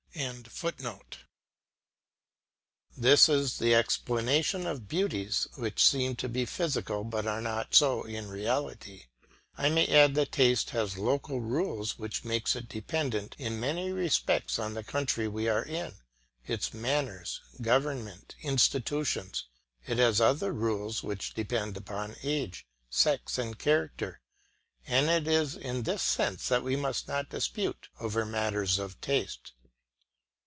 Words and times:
]This 2.97 3.29
is 3.29 3.59
the 3.59 3.73
explanation 3.73 4.67
of 4.67 4.89
beauties 4.89 5.47
which 5.55 5.81
seem 5.81 6.17
to 6.17 6.27
be 6.27 6.43
physical, 6.43 7.05
but 7.05 7.25
are 7.25 7.39
not 7.39 7.73
so 7.73 8.03
in 8.03 8.27
reality. 8.27 9.05
I 9.57 9.69
may 9.69 9.87
add 9.87 10.15
that 10.15 10.33
taste 10.33 10.71
has 10.71 10.97
local 10.97 11.39
rules 11.39 11.97
which 11.97 12.25
make 12.25 12.53
it 12.57 12.67
dependent 12.67 13.37
in 13.39 13.57
many 13.57 13.93
respects 13.93 14.59
on 14.59 14.73
the 14.73 14.83
country 14.83 15.29
we 15.29 15.47
are 15.47 15.63
in, 15.63 15.93
its 16.45 16.73
manners, 16.73 17.39
government, 17.61 18.35
institutions; 18.41 19.45
it 19.87 19.97
has 19.97 20.19
other 20.19 20.51
rules 20.51 21.01
which 21.03 21.33
depend 21.33 21.77
upon 21.77 22.17
age, 22.21 22.67
sex, 22.89 23.37
and 23.37 23.57
character, 23.57 24.19
and 24.85 25.09
it 25.09 25.25
is 25.25 25.55
in 25.55 25.83
this 25.83 26.03
sense 26.03 26.49
that 26.49 26.63
we 26.63 26.75
must 26.75 27.07
not 27.07 27.29
dispute 27.29 27.87
over 28.01 28.25
matters 28.25 28.77
of 28.77 28.99
taste. 28.99 29.53